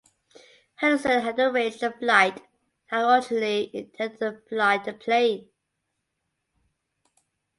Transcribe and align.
Henderson 0.77 1.21
had 1.21 1.37
arranged 1.37 1.81
the 1.81 1.91
flight 1.91 2.31
and 2.89 3.05
had 3.05 3.13
originally 3.13 3.69
intended 3.71 4.19
to 4.19 4.41
fly 4.49 4.79
the 4.79 4.93
plane. 4.93 5.47